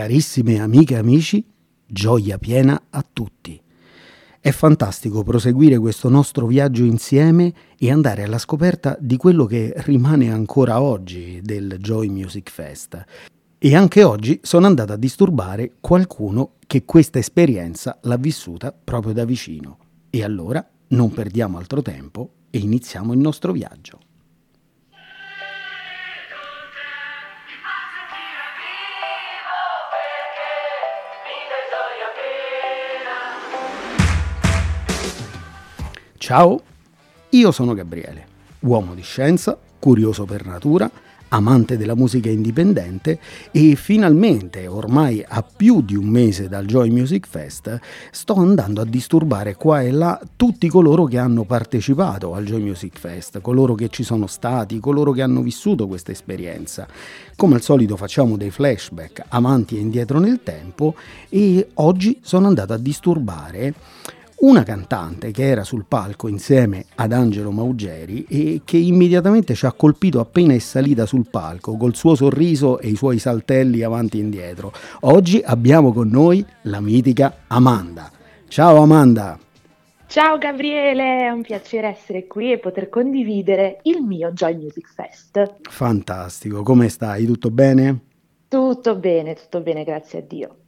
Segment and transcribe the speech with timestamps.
[0.00, 1.44] Carissime amiche e amici,
[1.86, 3.60] gioia piena a tutti.
[4.40, 10.32] È fantastico proseguire questo nostro viaggio insieme e andare alla scoperta di quello che rimane
[10.32, 13.04] ancora oggi del Joy Music Fest.
[13.58, 19.26] E anche oggi sono andato a disturbare qualcuno che questa esperienza l'ha vissuta proprio da
[19.26, 19.76] vicino.
[20.08, 23.98] E allora non perdiamo altro tempo e iniziamo il nostro viaggio.
[36.30, 36.60] Ciao,
[37.30, 38.24] io sono Gabriele,
[38.60, 40.88] uomo di scienza, curioso per natura,
[41.30, 43.18] amante della musica indipendente
[43.50, 47.76] e finalmente, ormai a più di un mese dal Joy Music Fest,
[48.12, 52.96] sto andando a disturbare qua e là tutti coloro che hanno partecipato al Joy Music
[52.96, 56.86] Fest, coloro che ci sono stati, coloro che hanno vissuto questa esperienza.
[57.34, 60.94] Come al solito facciamo dei flashback avanti e indietro nel tempo
[61.28, 63.74] e oggi sono andato a disturbare
[64.40, 69.72] una cantante che era sul palco insieme ad Angelo Maugeri e che immediatamente ci ha
[69.72, 74.22] colpito appena è salita sul palco col suo sorriso e i suoi saltelli avanti e
[74.22, 74.72] indietro.
[75.00, 78.10] Oggi abbiamo con noi la mitica Amanda.
[78.48, 79.38] Ciao Amanda!
[80.06, 85.58] Ciao Gabriele, è un piacere essere qui e poter condividere il mio Joy Music Fest.
[85.68, 87.26] Fantastico, come stai?
[87.26, 88.00] Tutto bene?
[88.48, 90.59] Tutto bene, tutto bene, grazie a Dio.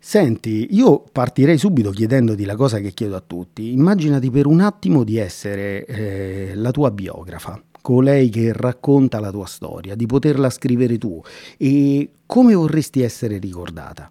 [0.00, 3.72] Senti, io partirei subito chiedendoti la cosa che chiedo a tutti.
[3.72, 9.46] Immaginati per un attimo di essere eh, la tua biografa, colei che racconta la tua
[9.46, 11.20] storia, di poterla scrivere tu
[11.58, 14.10] e come vorresti essere ricordata?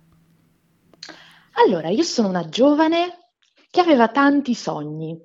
[1.65, 3.29] Allora, io sono una giovane
[3.71, 5.17] che aveva tanti sogni,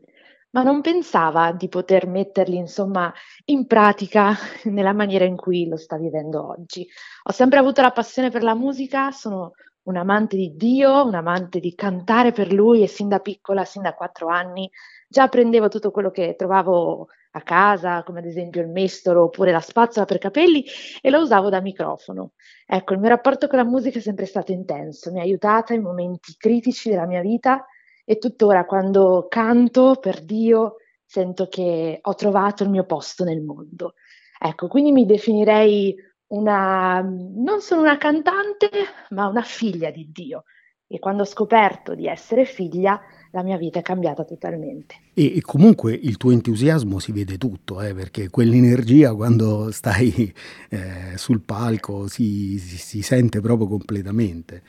[0.51, 3.13] ma non pensava di poter metterli, insomma,
[3.47, 6.87] in pratica nella maniera in cui lo sta vivendo oggi.
[7.25, 9.53] Ho sempre avuto la passione per la musica, sono
[9.85, 13.83] un amante di Dio, un amante di cantare per lui e sin da piccola, sin
[13.83, 14.71] da quattro anni,
[15.09, 19.61] già prendevo tutto quello che trovavo a casa, come ad esempio il mestolo oppure la
[19.61, 20.65] spazzola per capelli
[21.01, 22.33] e lo usavo da microfono.
[22.67, 25.83] Ecco, il mio rapporto con la musica è sempre stato intenso, mi ha aiutata in
[25.83, 27.65] momenti critici della mia vita
[28.05, 33.95] e tuttora quando canto per Dio sento che ho trovato il mio posto nel mondo.
[34.39, 35.95] Ecco, quindi mi definirei
[36.33, 38.69] una, non sono una cantante,
[39.11, 40.45] ma una figlia di Dio.
[40.87, 43.01] E quando ho scoperto di essere figlia,
[43.31, 44.97] la mia vita è cambiata totalmente.
[45.15, 50.33] E, e comunque il tuo entusiasmo si vede tutto, eh, perché quell'energia quando stai
[50.69, 54.63] eh, sul palco si, si, si sente proprio completamente.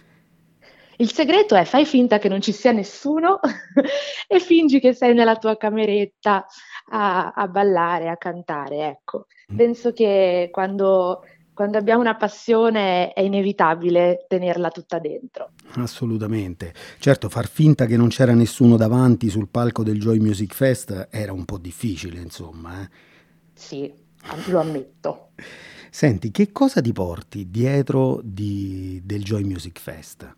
[0.97, 3.40] Il segreto è fai finta che non ci sia nessuno
[4.28, 6.46] e fingi che sei nella tua cameretta
[6.91, 8.88] a, a ballare, a cantare.
[8.88, 9.57] Ecco, mm.
[9.57, 11.23] penso che quando
[11.53, 15.52] quando abbiamo una passione è inevitabile tenerla tutta dentro.
[15.75, 16.74] Assolutamente.
[17.00, 21.31] Certo, far finta che non c'era nessuno davanti sul palco del Joy Music Fest era
[21.31, 22.81] un po' difficile, insomma.
[22.81, 22.90] Eh?
[23.53, 23.94] Sì,
[24.47, 25.30] lo ammetto.
[25.90, 30.35] Senti, che cosa ti porti dietro di, del Joy Music Fest?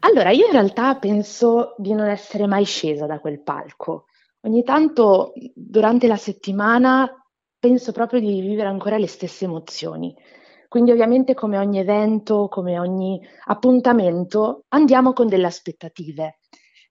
[0.00, 4.04] Allora, io in realtà penso di non essere mai scesa da quel palco.
[4.42, 7.23] Ogni tanto durante la settimana
[7.64, 10.14] penso proprio di vivere ancora le stesse emozioni.
[10.68, 16.40] Quindi ovviamente come ogni evento, come ogni appuntamento, andiamo con delle aspettative.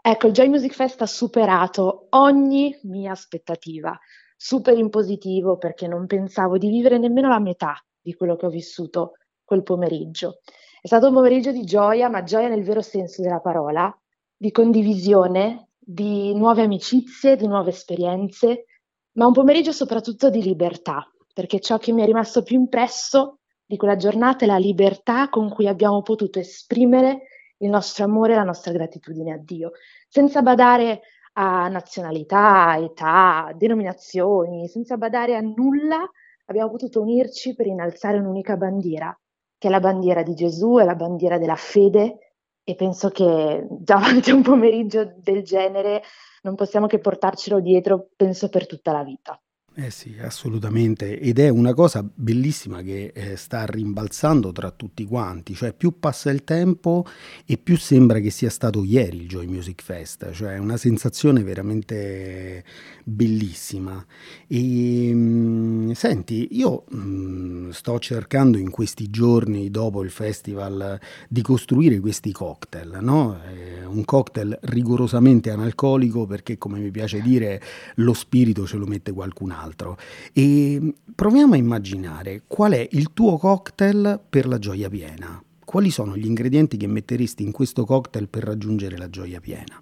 [0.02, 3.96] Ecco, il Joy Music Fest ha superato ogni mia aspettativa,
[4.36, 8.50] super in positivo perché non pensavo di vivere nemmeno la metà di quello che ho
[8.50, 9.12] vissuto
[9.44, 10.40] quel pomeriggio.
[10.82, 13.96] È stato un pomeriggio di gioia, ma gioia nel vero senso della parola,
[14.36, 18.66] di condivisione, di nuove amicizie, di nuove esperienze,
[19.14, 23.78] ma un pomeriggio soprattutto di libertà, perché ciò che mi è rimasto più impresso di
[23.78, 27.24] quella giornata è la libertà con cui abbiamo potuto esprimere
[27.58, 29.72] il nostro amore e la nostra gratitudine a Dio,
[30.08, 31.02] senza badare
[31.34, 36.08] a nazionalità, età, denominazioni, senza badare a nulla,
[36.46, 39.18] abbiamo potuto unirci per innalzare un'unica bandiera,
[39.58, 42.23] che è la bandiera di Gesù, è la bandiera della fede
[42.64, 46.04] e penso che davanti a un pomeriggio del genere
[46.44, 49.42] non possiamo che portarcelo dietro, penso, per tutta la vita.
[49.76, 55.56] Eh sì, assolutamente, ed è una cosa bellissima che eh, sta rimbalzando tra tutti quanti,
[55.56, 57.08] cioè più passa il tempo
[57.44, 61.42] e più sembra che sia stato ieri il Joy Music Fest, cioè è una sensazione
[61.42, 62.64] veramente
[63.04, 64.06] bellissima.
[64.46, 71.00] E mh, mm, senti, io mh, mm, sto cercando in questi giorni dopo il festival
[71.28, 73.40] di costruire questi cocktail, no?
[73.52, 77.60] Eh, un cocktail rigorosamente analcolico perché come mi piace dire
[77.96, 79.98] lo spirito ce lo mette qualcun altro altro.
[80.34, 85.42] E proviamo a immaginare qual è il tuo cocktail per la gioia piena.
[85.66, 89.82] quali sono gli ingredienti che metteresti in questo cocktail per raggiungere la gioia piena?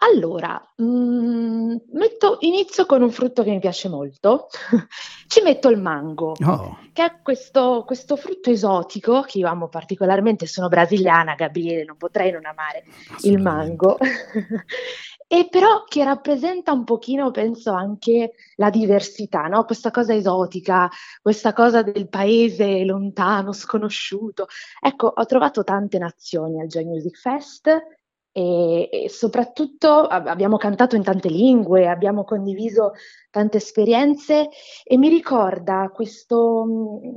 [0.00, 4.46] Allora, mhmm, metto inizio con un frutto che mi piace molto.
[5.26, 6.78] Ci metto il mango, Oh.
[6.92, 12.30] che è questo questo frutto esotico che io amo particolarmente, sono brasiliana, Gabriele, non potrei
[12.30, 12.84] non amare
[13.22, 13.98] il mango.
[15.30, 20.88] E però che rappresenta un pochino, penso, anche la diversità, no, questa cosa esotica,
[21.20, 24.46] questa cosa del paese lontano, sconosciuto.
[24.80, 27.66] Ecco, ho trovato tante nazioni al Joy Music Fest
[28.32, 32.92] e e soprattutto ab abbiamo cantato in tante lingue, abbiamo condiviso
[33.30, 34.48] tante esperienze
[34.84, 37.16] e mi ricorda questo mhmm,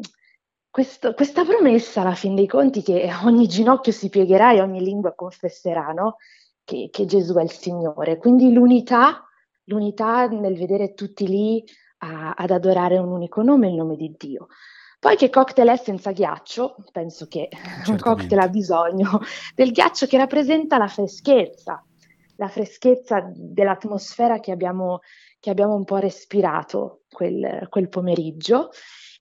[0.69, 5.13] questo questa promessa alla fin dei conti che ogni ginocchio si piegherà e ogni lingua
[5.13, 6.15] confesserà, no,
[6.63, 8.17] che che Gesù è il Signore.
[8.17, 9.25] Quindi l'unità
[9.65, 11.63] l'unità nel vedere tutti lì
[11.99, 14.47] a ad adorare un unico nome, il nome di Dio.
[14.99, 16.75] Poi che cocktail è senza ghiaccio?
[16.91, 17.49] Penso che
[17.87, 18.49] un cocktail ha Certamente.
[18.49, 19.19] bisogno
[19.55, 21.83] del ghiaccio che rappresenta la freschezza,
[22.35, 24.99] la freschezza dell'atmosfera che abbiamo
[25.39, 28.69] che abbiamo un po' respirato quel quel pomeriggio.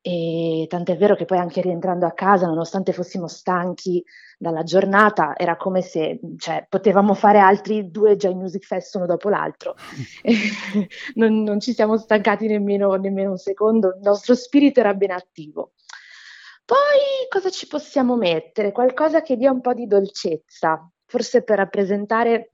[0.03, 4.03] E tant'è vero che poi anche rientrando a casa, nonostante fossimo stanchi
[4.39, 9.29] dalla giornata, era come se, cioè potevamo fare altri 2 Joy Music Fest uno dopo
[9.29, 9.75] l'altro.
[11.17, 15.73] Non non ci siamo stancati nemmeno nemmeno un secondo, il nostro spirito era ben attivo.
[16.65, 18.73] Poi cosa ci possiamo mettere?
[18.73, 22.53] Qualcosa che dia un po' di dolcezza, forse per rappresentare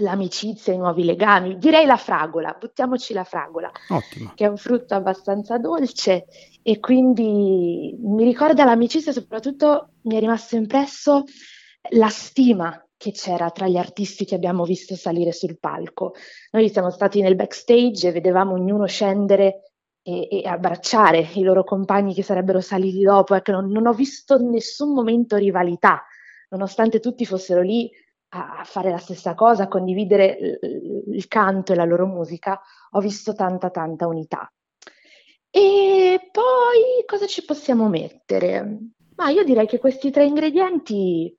[0.00, 1.58] l'amicizia, i nuovi legami.
[1.58, 4.32] Direi la fragola, buttiamoci la fragola, Ottimo.
[4.34, 6.26] che è un frutto abbastanza dolce
[6.62, 11.24] e quindi mi ricorda l'amicizia, soprattutto mi è rimasto impresso
[11.92, 16.14] la stima che c'era tra gli artisti che abbiamo visto salire sul palco.
[16.50, 19.46] Noi siamo stati nel backstage e vedevamo ognuno scendere
[20.02, 23.34] e e abbracciare i loro compagni che sarebbero saliti dopo.
[23.34, 26.02] Ecco, non non ho visto nessun momento rivalità,
[26.50, 27.90] nonostante tutti fossero lì
[28.30, 30.58] a fare la stessa cosa, a condividere
[31.06, 32.60] il canto e la loro musica,
[32.90, 34.52] ho visto tanta, tanta unità.
[35.50, 38.78] E poi cosa ci possiamo mettere?
[39.16, 41.34] Mah, io direi che questi 3 ingredienti,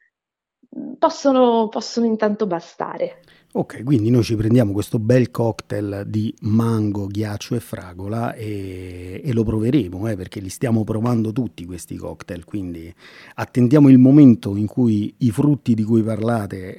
[0.69, 3.21] mhmm, possono possono intanto bastare.
[3.51, 9.33] Okay, quindi noi ci prendiamo questo bel cocktail di mango, ghiaccio e fragola e e
[9.33, 12.93] lo proveremo, eh, perché li stiamo provando tutti questi cocktail, quindi
[13.35, 16.77] attendiamo il momento in cui i frutti di cui parlate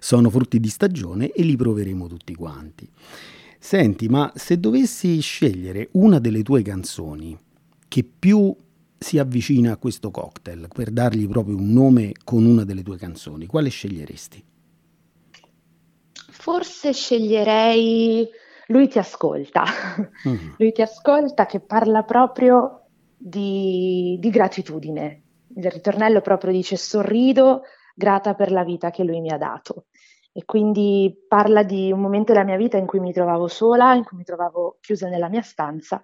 [0.00, 2.88] sono frutti di stagione e li proveremo tutti quanti.
[3.58, 7.36] Senti, ma se dovessi scegliere una delle tue canzoni
[7.88, 8.54] che più
[8.98, 13.46] si avvicina a questo cocktail, per dargli proprio un nome con una delle tue canzoni,
[13.46, 14.42] quale sceglieresti?
[16.46, 18.30] Forse sceglierei
[18.68, 19.64] "Lui ti ascolta".
[20.22, 20.54] Mh.
[20.58, 22.82] "Lui ti ascolta" che parla proprio
[23.16, 25.24] di di gratitudine.
[25.56, 27.62] Il ritornello proprio dice: "Sorrido,
[27.96, 29.86] grata per la vita che lui mi ha dato".
[30.32, 34.04] E quindi parla di un momento della mia vita in cui mi trovavo sola, in
[34.04, 36.00] cui mi trovavo chiusa nella mia stanza,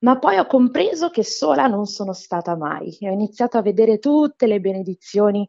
[0.00, 4.00] ma poi ho compreso che sola non sono stata mai e ho iniziato a vedere
[4.00, 5.48] tutte le benedizioni,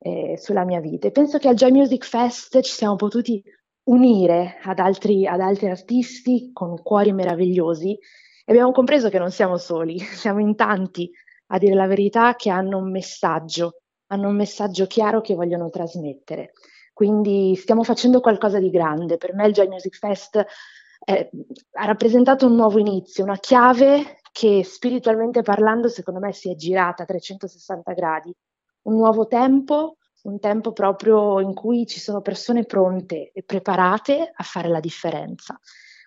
[0.00, 1.06] ehm, sulla mia vita.
[1.08, 3.42] E penso che al Joy Music Fest ci siamo potuti
[3.88, 9.58] unire ad altri ad altri artisti con cuori meravigliosi e abbiamo compreso che non siamo
[9.58, 11.10] soli, siamo in tanti,
[11.48, 16.52] a dire la verità, che hanno un messaggio, hanno un messaggio chiaro che vogliono trasmettere.
[16.94, 19.18] Quindi stiamo facendo qualcosa di grande.
[19.18, 20.36] Per me il Joy Music Fest
[21.06, 21.28] mhmm,
[21.72, 27.02] ha rappresentato un nuovo inizio, una chiave che spiritualmente parlando, secondo me, si è girata
[27.02, 28.34] a 360 gradi.
[28.82, 29.96] Un nuovo tempo,
[30.28, 35.58] un tempo proprio in cui ci sono persone pronte e preparate a fare la differenza.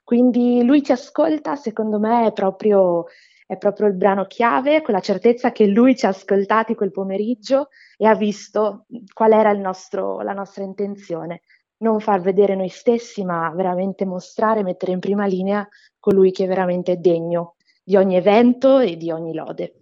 [0.03, 3.05] Quindi "Lui ti ascolta" secondo me è proprio
[3.51, 7.67] è proprio il brano chiave, con la certezza che lui ci ha ascoltati quel pomeriggio
[7.97, 11.41] e ha visto, qual era nostro la nostra intenzione:
[11.79, 15.67] non far vedere noi stessi, ma veramente mostrare, mettere in prima linea
[15.99, 19.80] colui che veramente è degno di ogni evento e di ogni lode.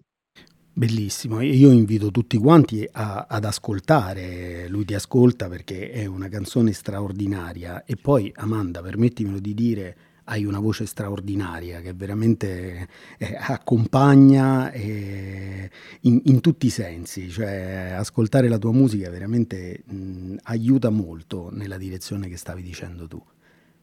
[0.80, 6.72] Bellissimo, io invito tutti quanti a ad ascoltare "Lui ti ascolta" perché è una canzone
[6.72, 7.84] straordinaria.
[7.84, 15.68] E poi Amanda, permettimelo di dire, hai una voce straordinaria che veramente, ehm, accompagna, ehm,
[16.04, 17.30] in in tutti i sensi.
[17.30, 23.22] Cioè, ascoltare la tua musica veramente, mhmm, aiuta molto nella direzione che stavi dicendo tu.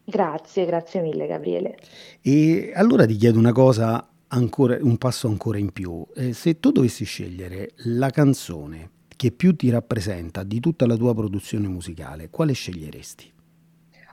[0.03, 1.77] Grazie, grazie mille Gabriele.
[2.23, 6.07] E allora ti chiedo una cosa ancora un passo ancora in più.
[6.15, 11.15] Ehm, se tu dovessi scegliere la canzone che più ti rappresenta di tutta la tua
[11.15, 13.33] produzione musicale, quale sceglieresti?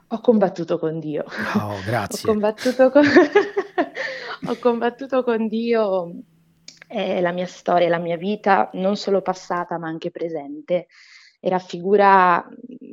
[0.08, 1.24] Ho combattuto con Dio.
[1.56, 2.28] Oh, Ho grazie.
[2.28, 3.00] combattuto co
[4.46, 6.10] ho combattuto con Dio,
[6.86, 10.86] è la mia storia, la mia vita, non solo passata ma anche presente,
[11.40, 12.46] e raffigura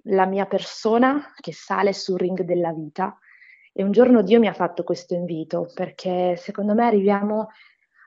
[0.05, 3.17] la mia persona che sale sul ring della vita.
[3.73, 7.47] E un giorno Dio mi ha fatto questo invito perché secondo me arriviamo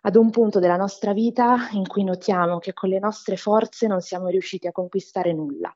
[0.02, 4.00] ad un punto della nostra vita in cui notiamo che con le nostre forze non
[4.02, 5.74] siamo riusciti a conquistare nulla,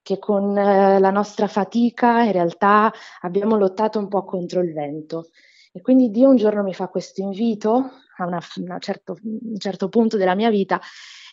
[0.00, 5.28] che con eh, la nostra fatica in realtà abbiamo lottato un po' contro il vento.
[5.72, 9.88] E quindi Dio un giorno mi fa questo invito a una, una certo, un certo
[9.90, 10.80] punto della mia vita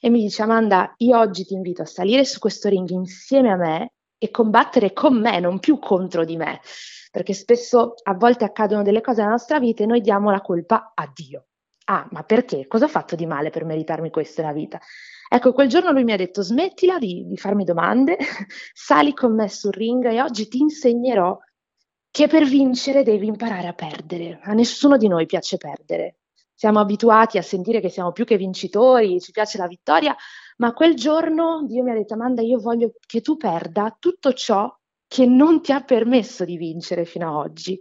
[0.01, 3.55] e mi dice Amanda, io oggi ti invito a salire su questo ring insieme a
[3.55, 6.59] me e combattere con me, non più contro di me,
[7.17, 10.91] perché spesso a volte accadono delle cose nella nostra vita e noi diamo la colpa
[10.93, 11.47] a Dio.
[11.85, 12.67] Ah, ma perché?
[12.67, 14.79] Cosa ho fatto di male per meritarmi questo nella vita?
[15.27, 18.17] Ecco, quel giorno lui mi ha detto smettila di, di farmi domande,
[18.71, 21.35] sali con me sul ring e oggi ti insegnerò
[22.11, 24.39] che per vincere devi imparare a perdere.
[24.43, 26.17] A nessuno di noi piace perdere.
[26.53, 30.15] Siamo abituati a sentire che siamo più che vincitori, ci piace la vittoria,
[30.57, 34.71] ma quel giorno Dio mi ha detto Amanda, io voglio che tu perda tutto ciò
[35.07, 37.79] che non ti ha permesso di vincere fino ad oggi.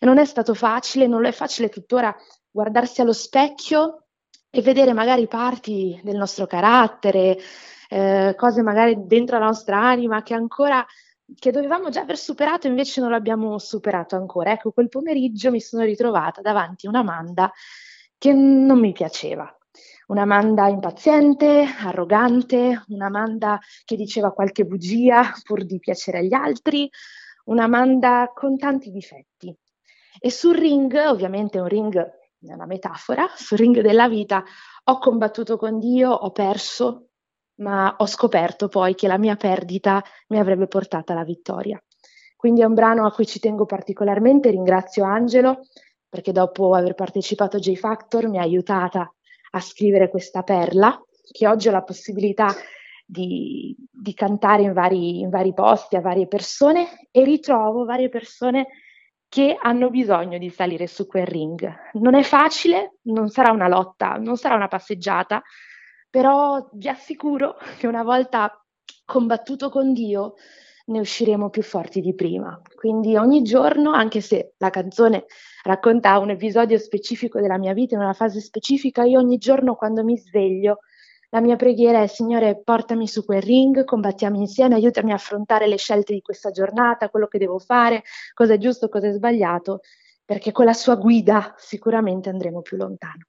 [0.00, 2.14] E non è stato facile, non lo è facile tuttora
[2.50, 4.06] guardarsi allo specchio
[4.50, 7.38] e vedere magari parti del nostro carattere,
[7.88, 10.84] eh, cose magari dentro la nostra anima che ancora
[11.34, 14.52] che dovevamo già aver superato invece non l'abbiamo superato ancora.
[14.52, 17.52] Ecco, quel pomeriggio mi sono ritrovata davanti a un'Amanda
[18.16, 19.57] che non mi piaceva.
[20.08, 26.88] Un'Amanda impaziente, arrogante, un'Amanda che diceva qualche bugia pur di piacere agli altri,
[27.44, 29.54] un'Amanda con tanti difetti.
[30.18, 34.42] E sul ring, ovviamente un ring è una metafora, sul ring della vita
[34.84, 37.10] ho combattuto con Dio, ho perso,
[37.56, 41.78] ma ho scoperto poi che la mia perdita mi avrebbe portata alla vittoria.
[42.34, 45.60] Quindi è un brano a cui ci tengo particolarmente, ringrazio Angelo
[46.08, 49.12] perché dopo aver partecipato a J Factor mi ha aiutata
[49.50, 51.00] a scrivere questa perla
[51.30, 52.54] che oggi ho la possibilità
[53.04, 58.66] di, di cantare in vari, in vari posti a varie persone e ritrovo varie persone
[59.28, 61.90] che hanno bisogno di salire su quel ring.
[61.94, 65.42] Non è facile, non sarà una lotta, non sarà una passeggiata,
[66.08, 68.62] però vi assicuro che una volta
[69.04, 70.34] combattuto con Dio
[70.88, 72.60] ne usciremo più forti di prima.
[72.74, 75.24] Quindi ogni giorno, anche se la canzone
[75.62, 80.04] racconta un episodio specifico della mia vita, in una fase specifica, io ogni giorno quando
[80.04, 80.80] mi sveglio
[81.30, 85.76] la mia preghiera è Signore, portami su quel ring, combattiamo insieme, aiutami a affrontare le
[85.76, 88.02] scelte di questa giornata, quello che devo fare,
[88.32, 89.80] cosa è giusto, cosa è sbagliato,
[90.24, 93.26] perché con la sua guida sicuramente andremo più lontano.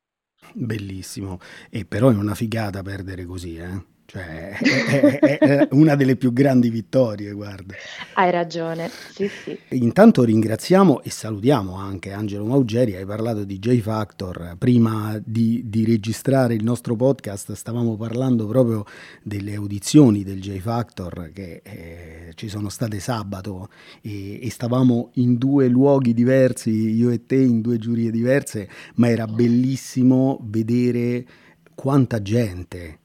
[0.54, 1.40] Bellissimo,
[1.70, 3.98] e però è una figata perdere così, eh?
[4.10, 7.76] Cioè, è, è, è, una delle più grandi vittorie, guarda.
[8.16, 9.56] Hai ragione, sì, sì.
[9.76, 14.56] Intanto ringraziamo e salutiamo anche Angelo Maugeri, hai parlato di J Factor.
[14.58, 18.84] Prima di, di registrare il nostro podcast stavamo parlando proprio
[19.22, 23.70] delle audizioni del J Factor che eh, ci sono state sabato
[24.02, 29.08] e, e stavamo in due luoghi diversi, io e te, in due giurie diverse, ma
[29.08, 31.24] era bellissimo vedere
[31.76, 32.98] quanta gente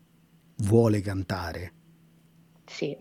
[0.58, 1.72] vuole cantare.
[2.64, 2.96] Sì.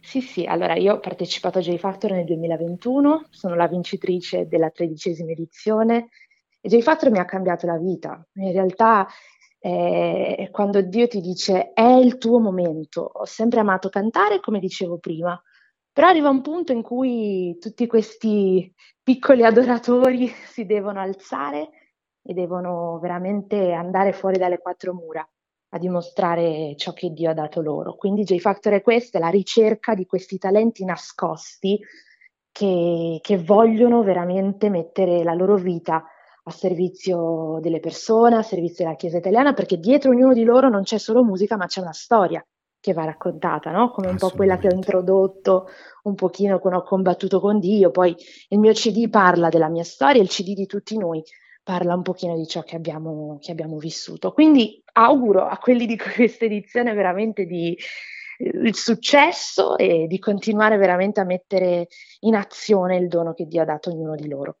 [0.00, 4.70] Sì, sì, allora io ho partecipato a J Factor nel 2021, sono la vincitrice della
[4.70, 6.08] tredicesima edizione
[6.60, 8.22] e J Factor mi ha cambiato la vita.
[8.34, 9.06] In realtà
[9.58, 14.98] eh, quando Dio ti dice è il tuo momento, ho sempre amato cantare come dicevo
[14.98, 15.40] prima,
[15.90, 18.72] però arriva un punto in cui tutti questi
[19.02, 21.70] piccoli adoratori si devono alzare
[22.22, 25.26] e devono veramente andare fuori dalle quattro mura
[25.74, 27.96] a dimostrare ciò che Dio ha dato loro.
[27.96, 31.80] Quindi J Factor è questa, è la ricerca di questi talenti nascosti
[32.52, 36.04] che, che vogliono veramente mettere la loro vita
[36.44, 40.84] a servizio delle persone, a servizio della Chiesa italiana, perché dietro ognuno di loro non
[40.84, 42.44] c'è solo musica, ma c'è una storia
[42.78, 43.90] che va raccontata, no?
[43.90, 45.66] Come un po' quella che ho introdotto
[46.04, 48.14] un pochino quando ho combattuto con Dio, poi
[48.50, 51.20] il mio CD parla della mia storia, il CD di tutti noi
[51.64, 54.32] parla un pochino di ciò che abbiamo, che abbiamo vissuto.
[54.32, 57.76] Quindi auguro a quelli di questa edizione veramente di
[58.38, 61.88] eh, il successo e di continuare veramente a mettere
[62.20, 64.58] in azione il dono che Dio ha dato a ognuno di loro.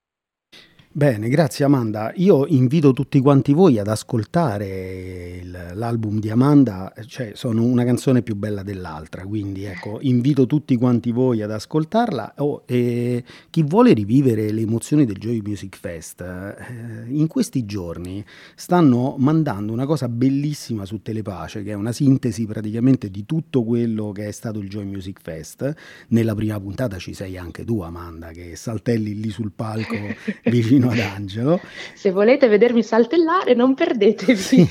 [0.96, 2.12] Bene, grazie Amanda.
[2.14, 8.22] Io invito tutti quanti voi ad ascoltare il, l'album di Amanda, cioè sono una canzone
[8.22, 12.34] più bella dell'altra, quindi ecco, invito tutti quanti voi ad ascoltarla.
[12.36, 18.24] Oh, e chi vuole rivivere le emozioni del Joy Music Fest, eh, in questi giorni
[18.54, 24.12] stanno mandando una cosa bellissima su Telepace, che è una sintesi praticamente di tutto quello
[24.12, 25.74] che è stato il Joy Music Fest.
[26.10, 29.96] Nella prima puntata ci sei anche tu Amanda, che saltelli lì sul palco
[30.48, 31.60] vicino inno ad Angelo.
[31.94, 34.36] Se volete vedermi saltellare, non perdetevi.
[34.36, 34.68] Sì,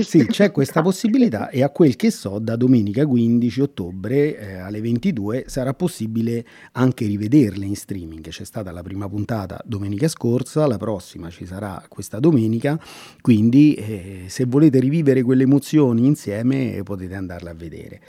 [0.00, 4.80] sì c'è questa possibilità e a quel che so, da domenica 15 ottobre eh, alle
[4.80, 8.28] 22 sarà possibile anche rivederle in streaming.
[8.28, 12.78] C'è stata la prima puntata domenica scorsa, la prossima ci sarà questa domenica,
[13.20, 18.00] quindi eh, se volete rivivere quelle emozioni insieme potete andarla a vedere.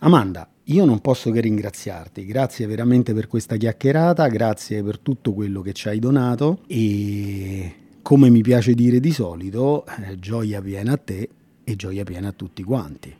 [0.00, 5.62] Amanda, io non posso che ringraziarti, grazie veramente per questa chiacchierata, grazie per tutto quello
[5.62, 10.96] che ci hai donato e come mi piace dire di solito, eh, gioia piena a
[10.96, 11.28] te
[11.64, 13.16] e gioia piena a tutti quanti.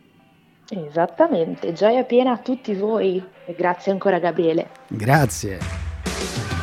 [0.68, 4.68] Esattamente, gioia piena a tutti voi e grazie ancora Gabriele.
[4.88, 6.57] Grazie.